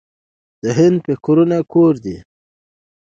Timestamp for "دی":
2.03-2.17